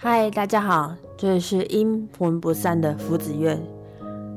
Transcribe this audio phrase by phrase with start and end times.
[0.00, 3.60] 嗨，大家好，这里是阴魂不散的福子院。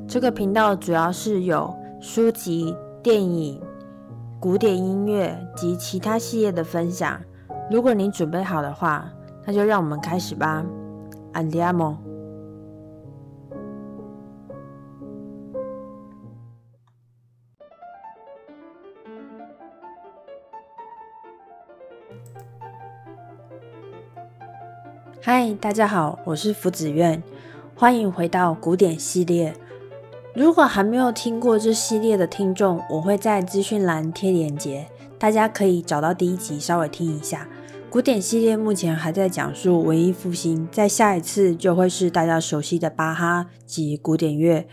[0.08, 1.72] 这个频道主要是有
[2.02, 3.62] 书籍、电影、
[4.40, 7.22] 古典音乐及其他系列的分享。
[7.70, 9.08] 如果你准备好的话，
[9.46, 10.66] 那就让我们开始吧。
[11.34, 12.11] Andiamo。
[25.24, 27.22] 嗨，大家好，我是福子苑，
[27.76, 29.54] 欢迎回到古典系列。
[30.34, 34.88] 如果还没有听过这系列的听众，我会在资讯栏贴链接，
[35.20, 37.48] 大家可以找到第一集稍微听一下。
[37.88, 44.68] 古典系列目前还在讲述文艺复兴，在下一次就会是大家熟悉的巴哈及古典乐。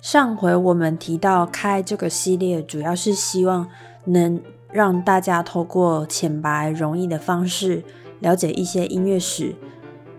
[0.00, 3.66] 上回我们提到开这个系列，主要是希望
[4.04, 4.40] 能
[4.70, 7.82] 让大家透过浅白容易的方式。
[8.20, 9.54] 了解一些音乐史，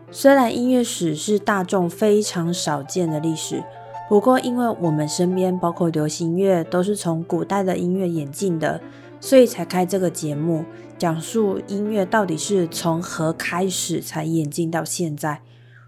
[0.10, 3.64] 虽然音乐史是大众非常少见的历史，
[4.08, 8.82] 不过因为我们身边包括流行乐都是从古代的音乐演进的，
[9.20, 10.64] 所以才开这个节目，
[10.98, 15.42] 讲述音乐到底是从何开始才演进到现在。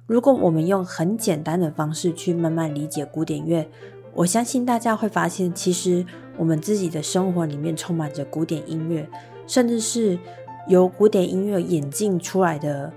[0.06, 3.70] 如果我们用很简单的方式去慢慢理解古典乐，
[4.16, 6.06] 我相信大家会发现，其实
[6.38, 9.10] 我们自己的生活里面充满着古典音乐，
[9.48, 10.20] 甚至是。
[10.68, 12.92] 由古典音乐演进出来的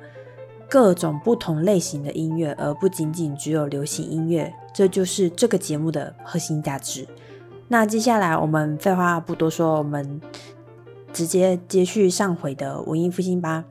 [0.69, 7.07] 各种不同类型的音乐，而不仅仅只有流行音乐，这就是这个节目的核心价值。
[7.69, 10.21] 那接下来我们废话不多说，我们
[11.13, 13.65] 直接接续上回的文艺复兴吧。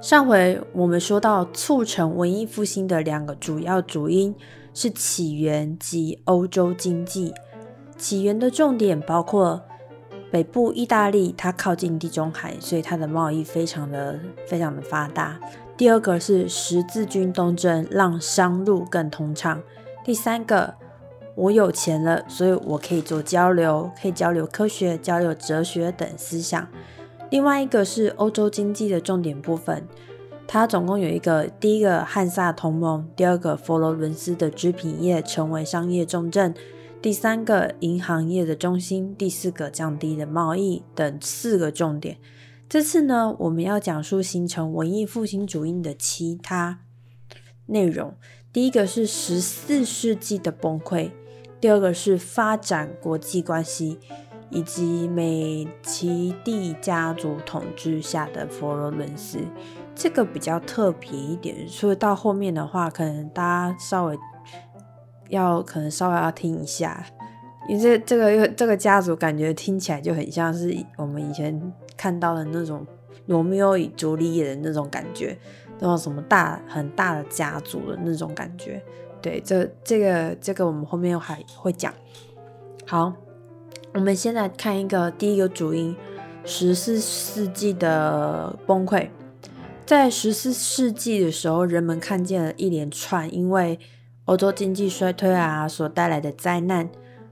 [0.00, 4.34] 上回我们说到，促成文艺复兴的两个主要主因
[4.72, 7.34] 是起源及欧洲经济。
[7.98, 9.62] 起源的重点包括。
[10.30, 15.38] 北部意大利，它靠近地中海，所以它的贸易非常的非常的发达。
[15.76, 19.62] 第二个是十字军东征，让商路更通畅。
[20.04, 20.74] 第三个，
[21.34, 26.66] 我有钱了，所以我可以做交流，可以交流科学、交流哲学等思想。
[27.30, 29.86] 另外一个是欧洲经济的重点部分，
[30.46, 36.54] 它总共有一个：第一个汉萨同盟，第二个佛罗伦斯的织品业成为商业重镇。
[37.06, 42.18] 第三个银行业的中心，第四个降低的贸易等四个重点。
[42.68, 46.80] 这次呢，我们要讲述形成文艺复兴主义的其他
[47.66, 48.12] 内容。
[48.52, 51.12] 第一个是十四世纪的崩溃，
[51.60, 54.00] 第二个是发展国际关系，
[54.50, 59.38] 以及美其蒂家族统治下的佛罗伦斯。
[59.94, 64.18] 这个比较特别一点，所以到后面的话，可能大家稍微。
[65.28, 67.04] 要可能稍微要听一下，
[67.68, 72.86] 因为这这个这个家族感觉听起来就很像是我们以前看到的那种
[73.26, 75.36] 罗密欧与朱丽叶的那种感觉，
[75.78, 78.82] 那种什么大很大的家族的那种感觉。
[79.20, 81.92] 对，这这个这个我们后面还会讲。
[82.86, 83.12] 好，
[83.94, 85.96] 我们先来看一个第一个主因：
[86.44, 89.08] 十四世纪的崩溃。
[89.84, 93.78] 在十四世纪的时候，人们看见了一连串因为
[94.26, 96.88] 欧洲经济衰退啊，所带来的灾难。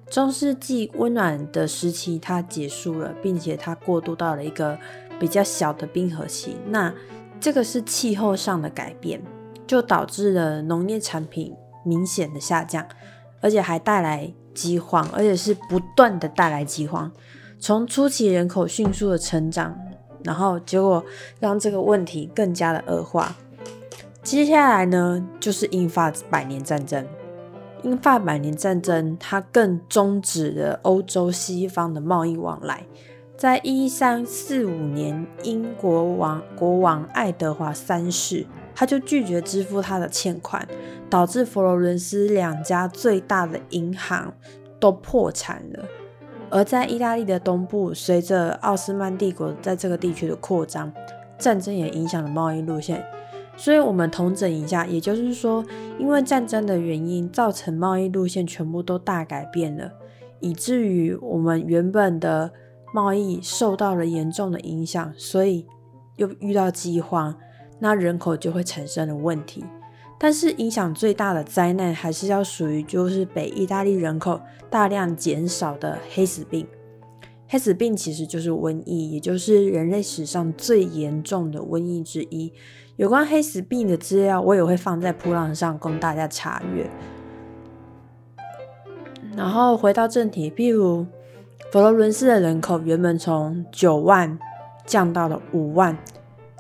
[0.08, 4.78] 中世纪温暖的时期它结束了，并且它过渡到了一个
[5.18, 6.56] 比较小的冰河期。
[6.68, 6.94] 那
[7.40, 9.20] 这个是气候上的改变，
[9.66, 11.52] 就导致了农业产品
[11.84, 12.86] 明显的下降，
[13.40, 17.10] 而且还带来饥荒，而且是不断的带来饥荒。
[17.58, 19.76] 从初期人口迅速的成长，
[20.22, 21.04] 然后结果
[21.40, 23.34] 让这个问题更加的恶化。
[24.24, 27.06] 接下来呢，就是英法百年战争。
[27.82, 32.86] 英法百年战争，它更终止了欧洲西方的贸易往来。
[33.36, 40.66] 在一三四五年，英国王国王爱德华三世，他就拒绝支付他的欠款，
[41.10, 44.32] 导致佛罗伦斯两家最大的银行
[44.80, 45.84] 都破产了。
[46.48, 50.90] 而在意大利的东部，随着奥斯曼帝国在这个地区的扩张，
[51.38, 53.04] 战争也影响了贸易路线。
[53.56, 55.64] 所以，我们统整一下，也就是说，
[55.98, 59.92] 因为战争的原因，造成贸易路线全部都大改变了，
[60.40, 62.52] 以至于我们原本的
[62.92, 65.66] 贸易受到了严重的影响，所以
[66.16, 67.34] 又遇到饥荒，
[67.78, 69.64] 那人口就会产生了问题。
[70.18, 76.66] 但是，影响最大的灾难还是要属于就是北意大利人口大量减少的黑死病。
[77.46, 82.52] 黑死病其实就是瘟疫，也就是人类史上最严重的瘟疫之一。
[82.96, 86.88] 有关黑死病的资料，我也会放在铺浪上供大家查阅。
[89.36, 91.04] 然后回到正题，譬如
[91.72, 94.38] 佛罗伦斯的人口原本从九万
[94.86, 95.98] 降到了五万，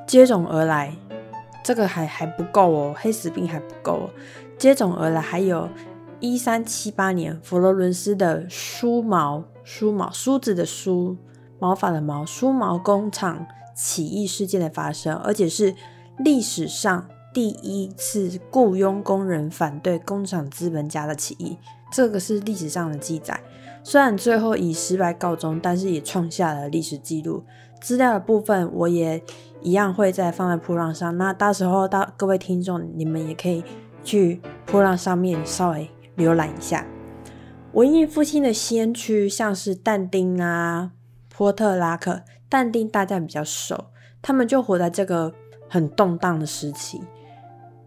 [0.08, 0.96] 接踵而来，
[1.62, 4.10] 这个还还不够哦，黑死病还不够哦，
[4.58, 5.68] 接踵而来还有
[6.18, 11.16] 一三七八年佛罗伦斯的梳毛梳毛梳子的梳
[11.60, 13.46] 毛发的毛梳毛工厂
[13.76, 15.72] 起义事件的发生，而且是
[16.18, 21.58] 历史上第一次雇佣工人反对工厂资本家的起义，
[21.90, 23.40] 这个是历史上的记载。
[23.82, 27.44] 虽然最后以失败告终，但是也创下了历史记录。
[27.80, 29.22] 资料的部分我也
[29.60, 33.62] 一样会再放在铺浪上，那到时候到各位听众，你们也可以
[34.02, 36.86] 去铺浪上面稍微浏览一下。
[37.72, 40.92] 文艺复兴的先驱像是但丁啊、
[41.28, 42.22] 波特拉克。
[42.48, 43.86] 但丁大家比较熟，
[44.22, 45.34] 他们就活在这个
[45.68, 47.02] 很动荡的时期。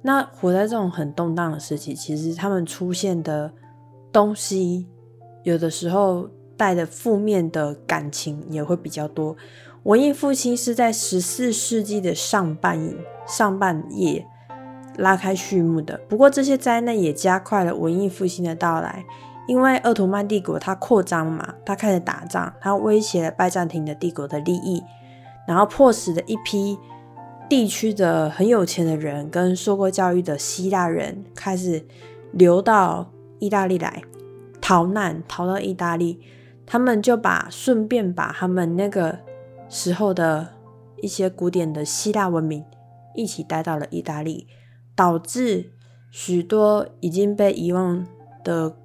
[0.01, 3.51] 那活在这种很动荡的时期，其实他们出现的
[4.11, 4.87] 东西。
[5.43, 9.35] 有的时候带的负面的感情也会比较多。
[9.83, 12.77] 文艺复兴是在十四世纪的上半
[13.25, 14.25] 上半叶
[14.97, 15.97] 拉开序幕的。
[16.09, 19.05] 不过这些灾难也加快了文艺复兴的到来，
[19.47, 24.83] 因为鄂图曼帝国它扩张嘛，它开始打仗，它威胁了拜占庭的帝国的利益，
[25.47, 26.77] 然后迫使了一批
[27.49, 31.85] 地区的很有钱的人跟受过教育的希腊人开始
[32.31, 34.03] 流到意大利来。
[34.59, 36.19] 逃难逃到意大利，
[36.65, 39.19] 他们就把顺便把他们那个
[39.69, 40.55] 时候的
[41.01, 42.65] 一些古典的希腊文明
[43.15, 44.45] 一起带到了意大利，
[44.93, 45.71] 导致
[46.11, 48.05] 许多已经被遗忘
[48.43, 48.75] 的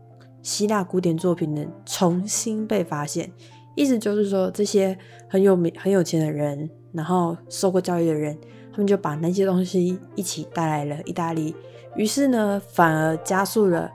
[0.40, 3.32] 希腊古典作品呢重新被发现。
[3.74, 4.96] 意思就是说，这些
[5.28, 8.38] 很有名、很有钱的人，然后受过教育的人，
[8.72, 11.54] 他们就把那些东西一起带来了意大利，
[11.96, 13.90] 于是呢，反而加速了。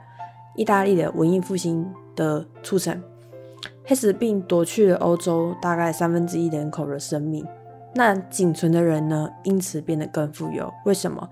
[0.56, 3.00] 意大利的文艺复兴的促成，
[3.84, 7.46] 黑死病夺去了欧洲大概三分之一人口的生命，
[7.94, 10.68] 那仅存的人呢，因此变得更富有。
[10.84, 11.28] 为什么？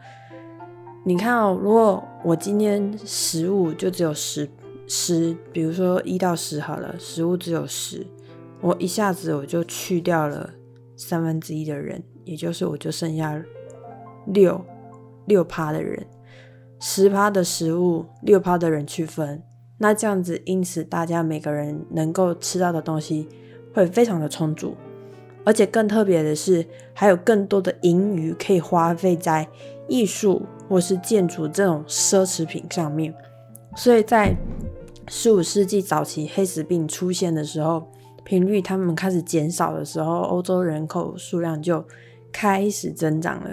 [1.03, 4.49] 你看哦，如果我今天食物就只有十
[4.87, 8.07] 十，比如说一到十好了，食物只有十，
[8.61, 10.51] 我一下子我就去掉了
[10.97, 13.41] 三分之一的人，也就是我就剩下
[14.27, 14.65] 六
[15.27, 16.07] 六趴的人。
[16.81, 19.43] 十趴的食物，六趴的人去分，
[19.79, 23.29] 那这样子，因此大家每个人能够吃到的东西
[23.73, 24.77] 会非常的充足，
[25.45, 29.49] 而且更特别的是，还有更多的盈余可以花费在
[29.89, 33.15] 艺术或是建筑这种奢侈品上面。
[33.75, 34.37] 所以在
[35.09, 37.91] 十五世纪早期黑死病出现的时候，
[38.27, 41.85] 频率他们开始减少的时候，欧洲人口数量就
[42.33, 43.51] 开始增长了。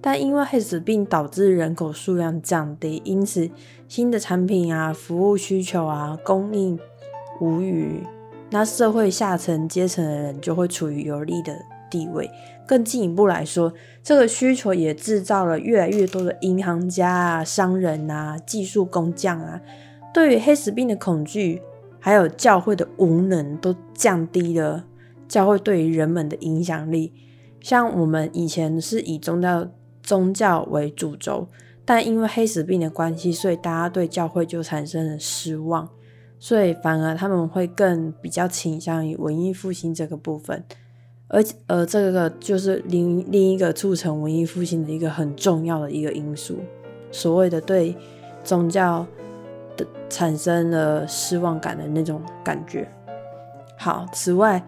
[0.00, 3.50] 但因为黑死病导致人口数量降低，因此
[3.86, 6.78] 新的产品啊、服务需求啊供应
[7.42, 8.02] 无余，
[8.48, 11.54] 那社会下层阶层的人就会处于有利的
[11.90, 12.30] 地位。
[12.66, 13.70] 更进一步来说，
[14.02, 19.60] 这个需求也制造了越来越多的银行家啊、商人啊、技术工匠啊，
[20.14, 21.60] 对于黑死病的恐惧，
[22.04, 24.84] 还有教会的无能，都降低了
[25.26, 27.14] 教会对于人们的影响力。
[27.62, 29.66] 像我们以前是以宗教。
[30.02, 31.48] 宗教为主轴，
[31.82, 35.88] 但因为黑死病的关系，所以大家对教会就产生了失望，
[36.38, 40.62] 所以反而他们会更比较倾向于文艺复兴这个部分，
[41.28, 46.58] 而而这个就是另另一个促成文艺复兴的一个很重要的一个因素，
[47.10, 47.96] 所谓的对
[48.42, 49.06] 宗教
[49.76, 52.88] 的产生了失望感的那种感觉。
[53.76, 54.64] 好，此外，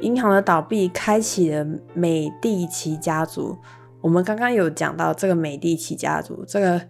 [0.00, 3.56] 银行的倒闭开启了美第奇家族。
[4.00, 6.80] 我们刚刚有讲到这个美第奇家族，这个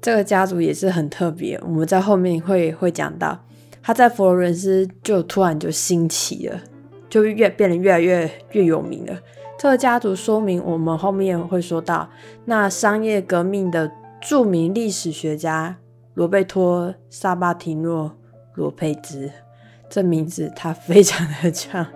[0.00, 1.58] 这个家族也是很特别。
[1.62, 3.44] 我们在后面会会讲到，
[3.82, 6.60] 他在佛罗伦斯就突然就兴起了，
[7.08, 9.18] 就越变得越来越越有名了。
[9.58, 12.10] 这个家族说明我们后面会说到，
[12.46, 13.90] 那商业革命的
[14.20, 15.78] 著名历史学家
[16.14, 18.10] 罗贝托·萨巴提诺·
[18.54, 19.30] 罗佩兹。
[19.88, 21.86] 这名字他非常的长，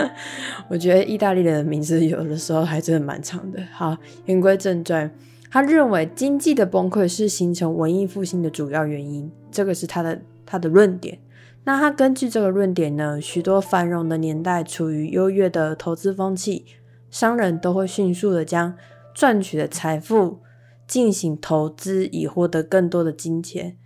[0.68, 3.62] 我觉得意大利人的名字有的时候还真的蛮长的。
[3.70, 3.94] 好，
[4.24, 5.10] 言归正传，
[5.50, 11.18] 他认为经济的崩溃是形成文艺复兴的主要原因，这个是他的他的论点。
[11.64, 16.64] 那他根据这个论点呢，许多繁荣的年代处于优越的投资风气，
[17.10, 18.74] 商人都会迅速的将
[19.12, 20.40] 赚取的财富
[20.86, 23.76] 进行投资，以获得更多的金钱。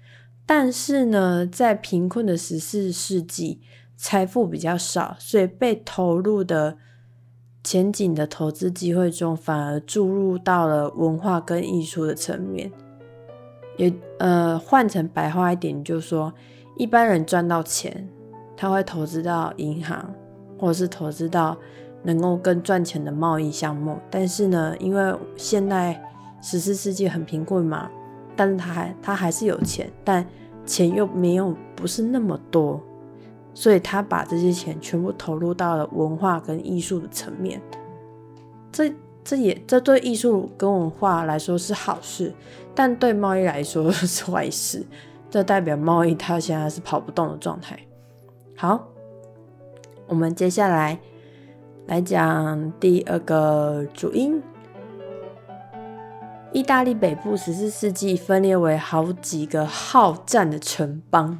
[0.46, 3.60] 但是呢，在贫困的十四世纪，
[3.96, 6.78] 财富比较少，所以被投入的
[7.62, 12.72] 前景的投资机会中，反而注入到了文化跟艺术的层面。
[13.76, 16.32] 也呃，换成白话一点，就是说，
[16.76, 18.08] 一般人赚到钱，
[18.56, 20.12] 他会投资到银行，
[20.58, 21.56] 或者是投资到
[22.02, 23.98] 能够更赚钱的贸易项目。
[24.10, 26.02] 但是呢，因为现代
[26.40, 27.90] 十四世纪很贫困嘛，
[28.37, 30.25] 但是他还他还是有钱，但
[30.64, 32.80] 钱又没有不是那么多，
[33.54, 37.61] 所以他把这些钱全部投入到了文化跟艺术的层面。
[38.71, 38.92] 这
[39.25, 42.33] 这也这对艺术跟文化来说是好事，
[42.75, 44.87] 但对贸易来说 是坏事。
[45.30, 47.78] 这代表贸易它现在是跑不动的状态。
[48.57, 48.88] 好，
[50.07, 50.99] 我们接下来
[51.87, 54.40] 来讲第二个主因。
[56.50, 61.38] 意大利北部十四世纪分裂为好几个好战的城邦，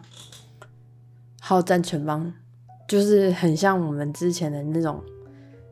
[1.41, 2.33] 好战城邦
[2.87, 5.03] 就是很像我们之前的那种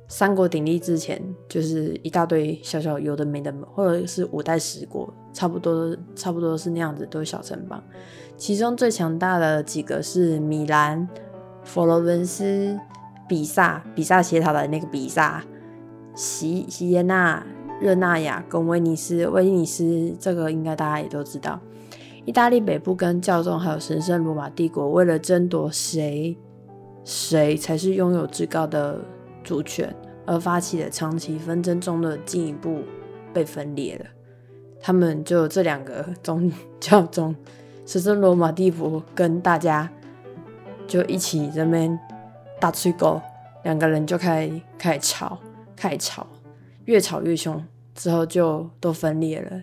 [0.09, 7.83] 三国鼎立之前，就是一大堆小小有的没的，或者是五代十国，差不多差不多是那样子，都是小城邦。
[8.39, 11.07] 其中最强大的几个是米兰、
[11.63, 12.79] 佛罗伦斯、
[13.29, 15.45] 比萨，比萨斜塔的那个比萨，
[16.15, 17.47] 西西耶纳。
[17.81, 21.61] 热那亚跟威尼斯，威尼斯这个应该大家也都知道。
[22.25, 26.37] 意大利北部跟教宗还有神圣罗马帝国为了争夺谁
[27.05, 28.99] 谁才是拥有至高的
[29.45, 32.83] 主权而发起的长期纷争中的进一步
[33.33, 34.07] 被分裂了。
[34.81, 37.35] 他们就这两个宗 教宗，
[37.85, 39.89] 神圣罗马帝国跟大家
[40.89, 41.97] 就一起这边
[42.59, 43.21] 大吹狗，
[43.63, 45.39] 两个人就开开始吵，
[45.77, 46.27] 开始吵。
[46.87, 47.63] 越吵越凶，
[47.95, 49.63] 之后就都分裂了。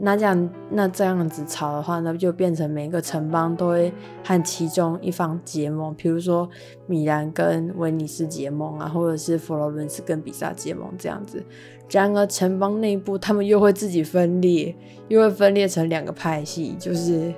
[0.00, 6.48] 那这样，那这样子吵的话，那就变成每个城邦都会和其中一方结盟，比如说
[6.86, 11.42] 米兰跟威尼斯结盟啊，或者是佛罗伦斯跟比萨结盟这样子。
[11.90, 14.72] 然而，城邦内部他们又会自己分裂，
[15.08, 17.34] 又会分裂成两个派系，就是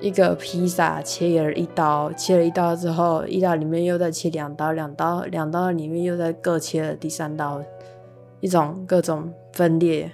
[0.00, 7.62] 一个披萨切了一刀，切了一刀之后，意大利里面又再切两刀，两刀两刀里面又再各切了第三刀。
[8.40, 10.10] 一种各种分裂，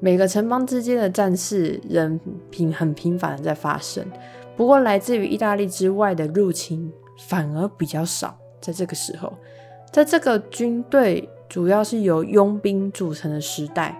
[0.00, 2.18] 每个城邦之间的战事仍
[2.50, 4.04] 频很频繁的在发生。
[4.56, 6.92] 不过，来自于意大利之外的入侵
[7.28, 8.36] 反而比较少。
[8.60, 9.32] 在这个时候，
[9.90, 13.98] 在这个军队主要是由佣兵组成的时代，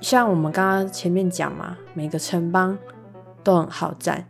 [0.00, 2.78] 像我们刚刚前面讲嘛，每个城邦
[3.42, 4.26] 都很好战。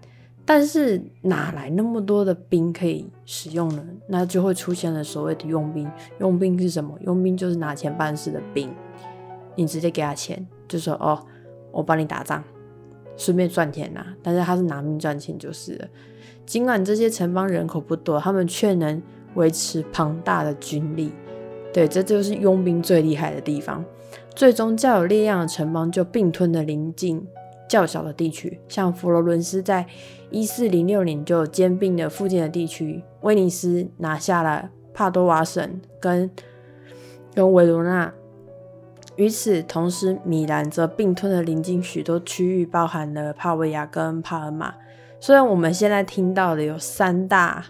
[0.55, 3.83] 但是哪来那么多的兵可以使用呢？
[4.07, 5.91] 那就会出现了所谓的佣兵。
[6.21, 6.95] 佣兵是什么？
[7.07, 8.71] 佣兵就是拿钱办事的兵。
[9.55, 11.19] 你直接给他钱，就说哦，
[11.71, 12.45] 我帮你打仗，
[13.17, 14.05] 顺便赚钱呐。
[14.23, 15.89] 但是他是拿命赚钱就是了。
[16.45, 19.03] 尽管这些城邦人口不多，他们却能
[19.37, 21.15] 维持庞大的军力。
[21.73, 23.83] 对，这就是佣兵最厉害的地方。
[24.35, 27.27] 最终较有力量的城邦就并吞了邻近。
[27.67, 29.87] 较小的地区，像佛罗伦斯在
[30.33, 36.31] 一四零六年就兼并了附近的地区，威尼斯拿下了帕多瓦省跟
[37.35, 38.13] 跟维罗纳。
[39.17, 44.75] 与此同时，米兰则并吞了邻近许多区域，包含了帕维亚跟帕尔马。
[45.21, 47.65] 虽然我们现在听到的有三大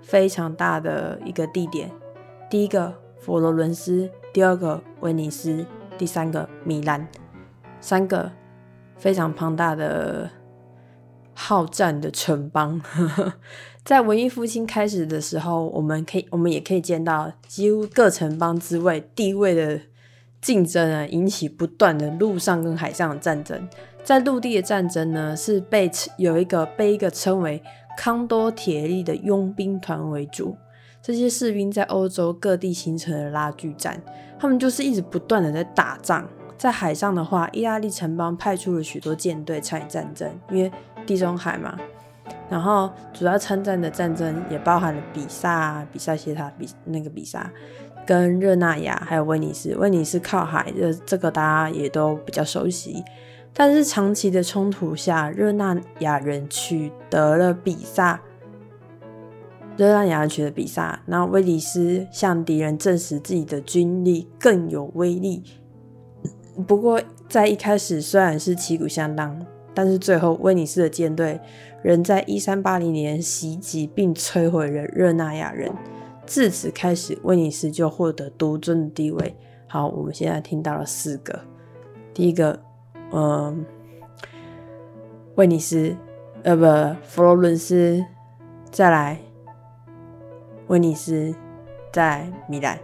[0.00, 1.90] 非常大的一个地点，
[2.50, 5.64] 第一个佛罗伦斯，第二个威尼斯，
[5.98, 7.06] 第三个米兰，
[7.80, 8.32] 三个。
[8.98, 10.30] 非常庞大的
[11.38, 12.80] 好战的城邦，
[13.84, 19.78] 在文艺复兴开始的时候，我们可以，我们也可以见到，几乎各城邦之位地位的
[20.40, 23.68] 竞争啊，引起不断的陆上跟海上的战争。
[24.02, 27.62] 在陆地的战争呢，是被有一个被一个称为
[27.98, 30.56] 康多铁利的佣兵团为主，
[31.02, 34.02] 这些士兵在欧洲各地形成了拉锯战，
[34.38, 36.26] 他们就是一直不断的在打仗。
[36.58, 40.72] 在海上的话，意大利城邦派出了许多舰队参与战争，因为
[41.06, 41.78] 地中海嘛。
[42.48, 47.50] 然后主要参战的战争也包含了比萨、比萨斜塔、比那个比萨，
[48.06, 49.74] 跟热那亚，还有威尼斯。
[49.76, 53.02] 威尼斯靠海，这这个大家也都比较熟悉。
[53.52, 58.20] 但是长期的冲突下，热那亚人取得了比萨，
[59.76, 65.42] 热那亚人取得比萨，那威尼斯向敌人证实自己的军力更有威力。
[66.66, 69.44] 不过，在一开始虽然是旗鼓相当，
[69.76, 71.38] 但是最后威尼斯的舰队
[71.82, 75.70] 仍在一三八零年袭击并摧毁了热那亚人。
[76.24, 79.36] 自此开始，威尼斯就获得独尊的地位。
[79.66, 81.40] 好，我们现在听到了四个：
[82.14, 82.58] 第一个，
[83.12, 83.66] 嗯，
[85.34, 85.94] 威尼斯，
[86.42, 88.02] 呃，不，佛罗伦斯，
[88.70, 89.20] 再来
[90.68, 91.34] 威尼斯，
[91.92, 92.78] 在米兰。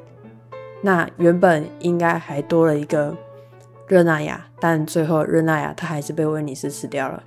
[0.83, 3.17] 那原本应该还多了一个。
[3.93, 7.23] 热那亚，但最后热那亚他还是被威尼斯吃掉了，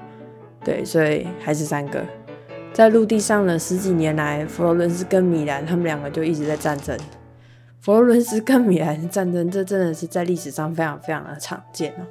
[0.63, 2.03] 对，所以还是三个。
[2.73, 6.97] 在陆地上的十几年来，佛罗伦斯跟米兰他们两个就一直在战争。
[7.81, 12.07] 佛罗伦斯跟米兰的战争，这真的是在历史上非常非常的常见哦。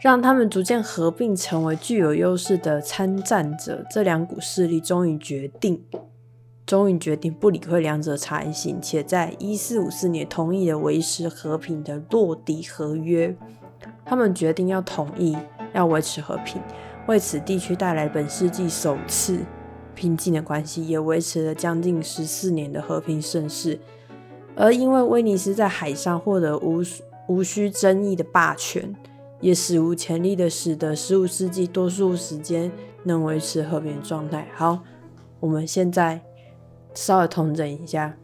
[0.00, 5.82] 让他们逐渐合并成为具有优势的参战者，这两股势力终于决定，
[6.64, 13.34] 终于决定不理会两者差异性，且在一四五四年同意了维持和平的洛迪合约。
[14.08, 15.36] 他们决定要统一
[15.74, 16.60] 要维持和平，
[17.06, 19.40] 为此地区带来本世纪首次
[19.94, 23.78] 平静的关系，也维持了将近十四年的和平盛世。
[24.56, 26.82] 而因为威尼斯在海上获得无
[27.28, 28.94] 无需争议的霸权。
[29.40, 32.72] 也史无前例的使得十五世纪多数时间
[33.04, 34.48] 能维持和平状态。
[34.52, 34.80] 好，
[35.38, 36.20] 我们现在
[36.92, 38.16] 稍微统整一下：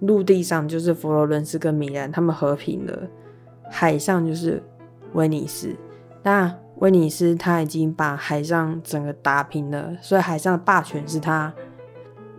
[0.00, 3.08] 陆地上就是佛罗伦斯跟米兰，他们和平了；
[3.70, 4.60] 海上就是
[5.12, 5.76] 威尼斯。
[6.22, 11.52] 那威尼斯他已经把海上整个打平了，所以海上的霸权是他。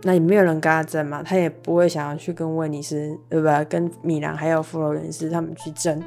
[0.02, 3.64] 那也没有人跟他争嘛，他也不会想要去跟威尼斯，对吧？
[3.64, 6.00] 跟米兰还有佛罗伦斯他们去争。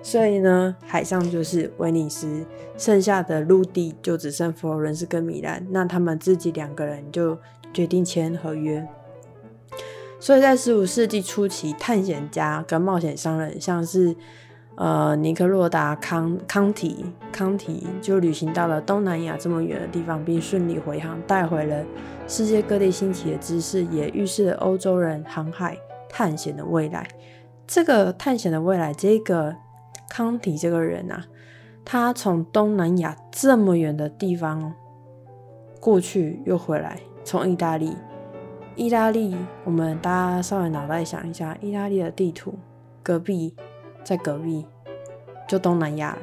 [0.00, 2.46] 所以呢，海上就是威尼斯，
[2.78, 5.66] 剩下的陆地就只剩佛罗伦斯跟米兰。
[5.70, 7.38] 那他们自己两个人就
[7.72, 8.86] 决定签合约。
[10.18, 14.16] 所以在十五世纪初期，探险家跟冒险商人，像是
[14.76, 21.84] 呃尼克洛达康康提康提，就旅行到了东南亚这么远的地方，并顺利回航，带回了
[22.26, 25.76] 世界各地新奇的知识，也预示了欧洲人航海
[26.08, 27.06] 探险的未来。
[27.66, 29.56] 这个探险的未来，这个。
[30.06, 31.24] 康提这个人啊，
[31.84, 34.72] 他从东南亚这么远的地方
[35.80, 37.96] 过去又回来，从意大利，
[38.76, 42.54] 意大利，我们大家稍微脑袋想一下，意大利的地图，
[43.02, 43.56] 隔壁
[44.04, 44.64] 在隔壁
[45.48, 46.18] 就东南亚了，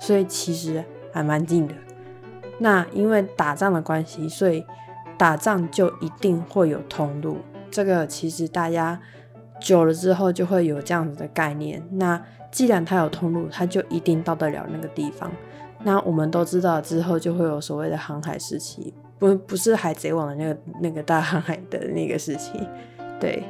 [0.00, 1.74] 所以其实还蛮近的。
[2.58, 4.64] 那因为打仗的关系，所以
[5.18, 7.38] 打仗就一定会有通路，
[7.70, 9.00] 这个其实大家
[9.60, 11.86] 久了之后就会有这样子的概念。
[11.92, 15.30] 那既然它有通路，它就一定到得了那个地方。
[15.82, 22.52] 那我们都知道之后就会有所谓的航海时期，不不是海贼王的那个那个大航海的那个时期。
[23.20, 23.42] 对，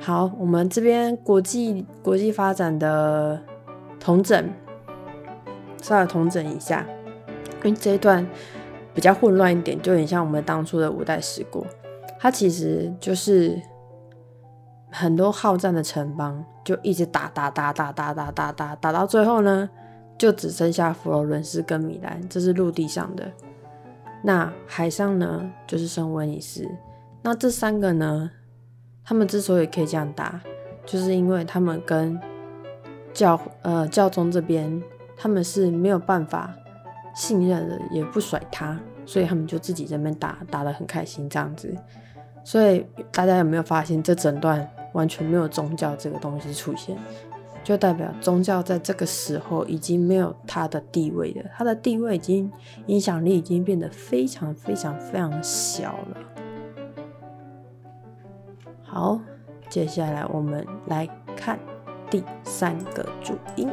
[0.00, 3.40] 好，我们这边国际国际发展的
[4.00, 4.50] 同整，
[5.80, 6.84] 稍微同整一下，
[7.62, 8.26] 因为这一段
[8.94, 11.64] 比较混乱一点，就很像我们当初的五代十国，
[12.18, 13.60] 它其实就是。
[14.92, 19.70] 很多好战的城邦就一直打打打打打打打打打到最后呢，
[20.18, 23.30] 就只剩下佛罗伦斯跟米兰，这是陆地上的。
[24.24, 26.68] 那海上呢，就是圣威尼斯。
[27.22, 28.28] 那这三个呢，
[29.04, 30.40] 他们之所以可以这样打，
[30.86, 32.18] 就是因为他们跟
[33.12, 34.82] 教呃教宗这边
[35.16, 36.54] 他们是没有办法
[37.14, 41.74] 信任的，也不甩他，所以他们就自己这边打打得很开心这样子。
[42.44, 44.68] 所以大家有没有发现这整段？
[44.92, 46.98] 完全没有宗教这个东西出现，
[47.62, 51.44] 就代表宗教在这个时候已经没有它的地位了。
[51.56, 52.50] 它的地位已经
[52.86, 56.16] 影响力已经变得非常非常非常小了。
[58.92, 59.20] 好，
[59.68, 61.56] 接下来我们来看
[62.10, 63.68] 第三个主因。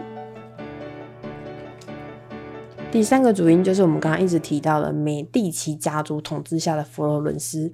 [2.91, 7.73] 第三个主因就是我们刚刚一直提到的美第奇家族统治下的佛罗伦斯。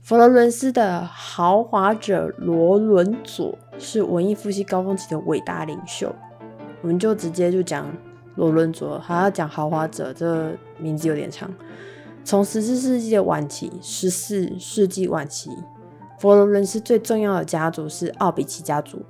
[0.00, 6.14] 佛罗伦斯的豪华者罗伦佐是文艺复兴高峰期的伟大领袖，
[6.82, 7.84] 我们就直接就讲
[8.36, 11.52] 罗伦佐，还要讲豪华者，这名字有点长。
[12.24, 15.50] 从十四世纪的晚期，十四世纪晚期，
[16.18, 19.02] 佛罗伦斯最重要的家族是奥比奇家族，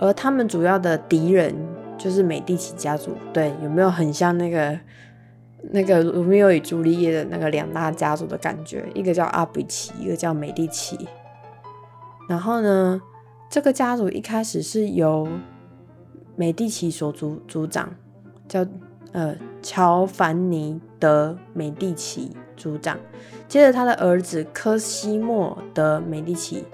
[0.00, 1.54] 而他们主要的敌人
[1.96, 3.16] 就是美第奇家族。
[3.32, 4.78] 对，有没有很像那个？
[5.72, 11.08] 那个罗密欧与朱丽叶的那个两大家族的感觉，一个叫阿比奇，一个叫美第奇。
[12.28, 13.02] 然后呢，
[13.50, 15.26] 这个家族一开始是由
[16.36, 17.96] 美第奇所族族长，
[18.46, 18.64] 叫
[19.10, 22.98] 呃乔凡尼德美第奇主长。
[23.46, 26.64] 接着他的儿子科西莫德美第奇，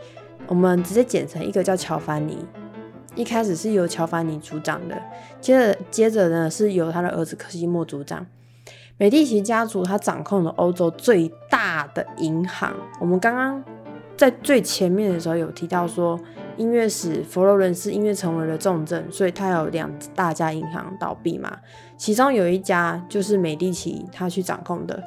[0.47, 2.38] 我们直接简称一个叫乔凡尼。
[3.14, 4.97] 一开始是由乔凡尼主长的，
[5.38, 8.27] 接着接着呢是由他的儿子科西莫主长。
[8.97, 12.73] 美第奇家族，他掌控了欧洲最大的银行。
[13.01, 13.62] 我们刚刚
[14.16, 16.18] 在最前面的时候有提到说，
[16.57, 21.59] 音乐使佛罗伦斯音乐成为了重镇，所以他有两大家银行倒闭嘛。
[21.97, 25.03] 其中有一家就是美第奇他去掌控的，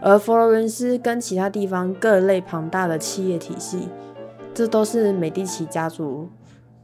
[0.00, 3.88] 而佛罗伦斯跟其他地方各类庞大的企业体系，
[4.54, 6.28] 这都是美第奇家族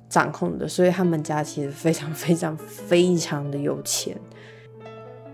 [0.09, 4.17] 掌控的，所以他们家其实非常非常非常的有钱。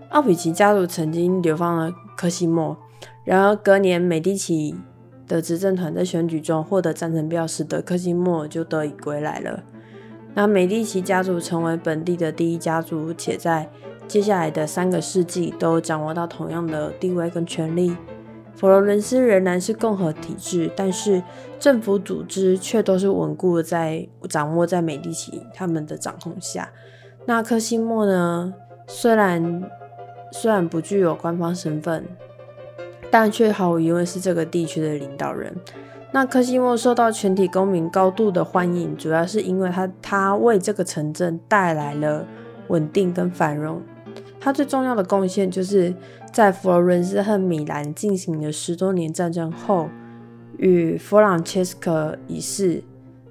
[0.09, 2.77] 奥比奇家族曾经流放了科西莫，
[3.23, 4.75] 然而隔年，美第奇
[5.27, 9.63] 的执政团在选举中获得赞成票，使得科西莫就得以归来了。
[10.33, 13.69] 那美第奇家族成为本地的第一家族，且在
[14.07, 17.95] 接下来的三个世纪都掌握到同样的地位跟权力。
[18.55, 21.23] 佛罗伦斯仍然是共和体制，但是
[21.57, 26.69] 政府组织却都是稳固的在掌握在美第奇他们的掌控下。
[27.25, 28.53] 那科西莫呢？
[28.87, 29.63] 虽然
[30.31, 32.05] 虽然不具有官方身份，
[33.09, 35.55] 但却毫无疑问是这个地区的领导人。
[36.11, 42.27] 那科西莫受到全体公民高度的欢迎，主要是因为他他为这个城镇带来了
[42.67, 43.81] 稳定跟繁荣。
[44.43, 45.93] 他最重要的贡献就是
[46.33, 49.87] 在佛罗伦斯和米兰进行了十多年战争后，
[50.57, 52.83] 与弗朗切斯科一世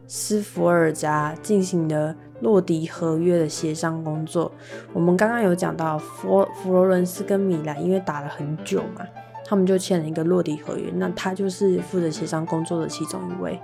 [0.07, 4.53] 斯福尔加进行了洛迪合约的协商工作。
[4.93, 9.05] 我们刚刚有讲到佛佛罗伦斯跟米兰因为打了很久嘛，
[9.45, 10.93] 他们就签了一个洛迪合约。
[10.95, 13.59] 那他就是负责协商工作的其中一位。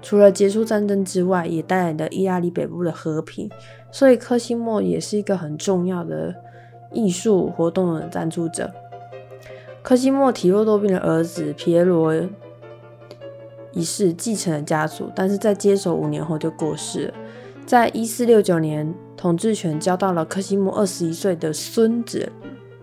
[0.00, 3.50] 除了结束战争之外，也带来了意大利北部的和平。
[3.90, 6.32] 所以科西莫也是一个很重要的。
[6.92, 8.70] 艺术活动的赞助者，
[9.82, 12.14] 科西莫体弱多病的儿子皮耶罗
[13.72, 17.14] 一世继承了家族，但是在接手五年后就过世了。
[17.64, 22.30] 在一四六九年，统治权交到了科西莫二十一岁的孙子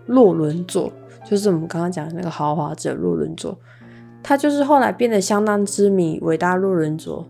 [0.06, 0.90] 洛伦佐，
[1.24, 3.56] 就是我们刚刚讲的那个豪华者洛伦佐。
[4.22, 7.26] 他就是后来变得相当知名伟大洛伦佐，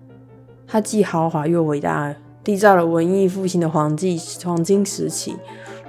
[0.66, 5.36] 他既豪华又伟大，缔造了文艺复兴的黄金黄金时期。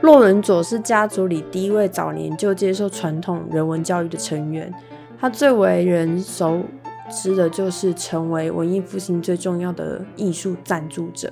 [0.01, 4.73] 洛伦佐是家族里第一位早年就接受传统人文教育的成员。
[5.19, 6.63] 他最为人熟
[7.09, 11.31] 知的就是成为文艺复兴最重要的艺术赞助者。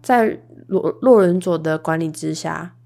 [0.00, 2.76] 在洛洛伦佐的管理之下，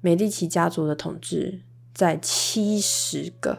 [0.00, 1.60] 美第奇家族的统治
[1.94, 3.58] 在七十个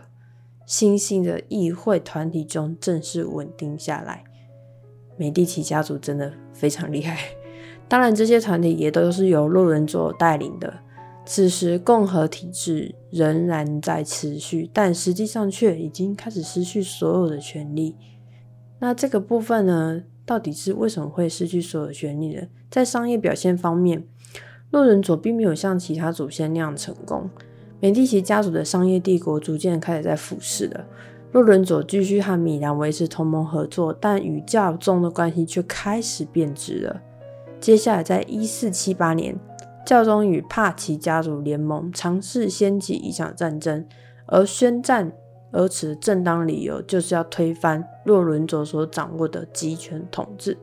[0.66, 4.26] 新兴的议会团体中正式稳定下来。
[5.16, 7.39] 美第奇家族真的非常厉害。
[7.90, 10.72] 当然，这些团体也都是由洛伦佐带领的。
[11.26, 17.96] 此时，共和体制仍然在持续，但实际上却已经开始失去所有的权利。
[18.80, 22.44] 那这个部分呢，到底是为什么会失去所有权利呢？
[22.70, 24.04] 在商业表现方面，
[24.70, 27.30] 洛伦佐并没有像其他祖先那样成功。
[27.80, 30.86] 美第奇家族的商业帝国逐渐开始在腐蚀了。
[31.32, 37.02] 洛伦佐继续和米兰维持同盟合作，但与教宗的关系却开始变质了。
[37.60, 39.38] 接下来，在一四七八年，
[39.86, 43.86] 教宗与帕奇家族联盟，尝试掀起一场战争，
[44.28, 45.12] 而宣战
[45.52, 50.58] 而此正当理由，就是要推翻洛伦佐所掌握的集权统治。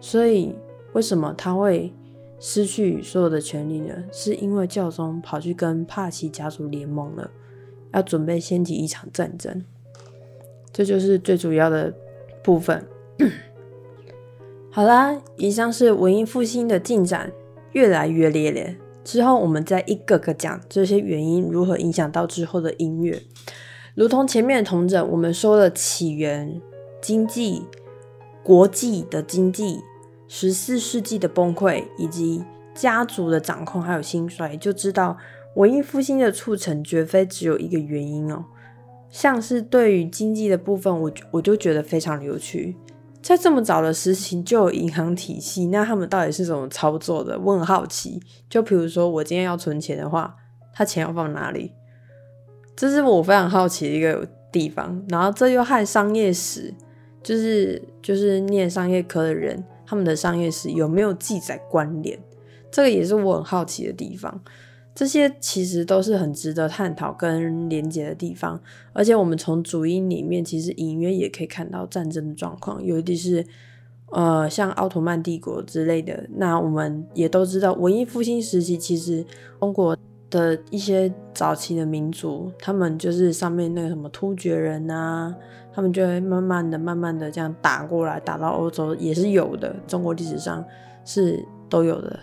[0.00, 0.54] 所以，
[0.92, 1.94] 为什么他会
[2.38, 3.94] 失去所有的权利呢？
[4.12, 7.30] 是因为教宗跑去跟帕奇家族联盟了，
[7.92, 9.64] 要准备掀起一场战争。
[10.72, 11.94] 这就是最主要的
[12.42, 12.86] 部分。
[14.76, 17.30] 好啦，以上是文艺复兴的进展
[17.74, 18.76] 越来越烈烈。
[19.04, 23.22] 之后我们再一个个讲这些原因如何影响到之后的音乐。
[23.94, 26.60] 如同前面的同整，我们说了起源、
[27.00, 27.62] 经济、
[28.42, 29.78] 国际的经济、
[30.26, 32.42] 十四世纪的崩溃以及
[32.74, 35.16] 家族的掌控还有兴衰，就知道
[35.54, 38.46] 文艺复兴的促成绝非只有一个原因哦。
[39.08, 42.74] 像是对于经济的部分，我我就觉得非常有趣。
[43.24, 47.38] 在这么早的时期就有银行体系，那他们到底是怎么操作的？
[47.38, 48.20] 我很好奇。
[48.50, 50.36] 就比如说，我今天要存钱的话，
[50.74, 51.72] 他钱要放哪里？
[52.76, 55.02] 这是我非常好奇的一个地方。
[55.08, 56.74] 然后这又和商业史，
[57.22, 62.18] 就是就是念商业科的人，他们的商业史有没有记载关联？
[62.70, 64.38] 这个也是我很好奇的地方。
[64.94, 68.60] 这些其实都是很值得探讨跟连接的地方，
[68.92, 73.44] 而且我们从主音里面其实隐约也可以看到战争的状况，尤其是
[74.12, 76.24] 呃像奥特曼帝国之类的。
[76.36, 79.26] 那我们也都知道，文艺复兴时期其实
[79.58, 79.96] 中国
[80.30, 85.34] 的一些早期的民族，他们就是上面那个什么突厥人啊，
[85.72, 90.64] 他们就会慢慢的、慢慢的这样打过来，打到欧洲也是有的，中国历史上
[91.04, 92.16] 是都有的。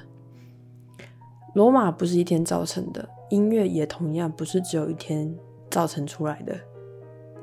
[1.54, 5.34] 罗马不是一天造成的，音乐也同样不是只有一天
[5.70, 6.56] 造成出来的。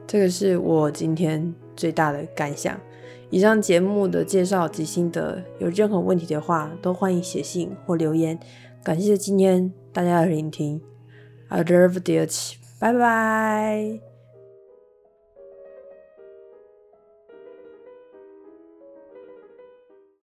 [0.07, 2.79] 这个是我今天最大的感想。
[3.31, 8.39] 以上节目的介绍及心得，有任何问题的话，都欢迎写信或留言。
[8.83, 10.81] 感谢今天大家的聆听
[11.49, 12.27] ，I love you，
[12.81, 14.08] 拜拜。